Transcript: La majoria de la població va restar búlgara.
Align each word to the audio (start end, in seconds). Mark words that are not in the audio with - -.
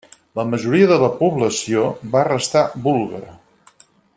La 0.37 0.45
majoria 0.53 0.87
de 0.91 0.97
la 1.03 1.09
població 1.19 1.83
va 2.17 2.25
restar 2.31 2.67
búlgara. 2.89 3.37